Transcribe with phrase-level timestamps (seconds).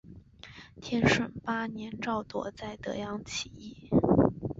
[0.81, 3.87] 天顺八年赵铎在德阳起义。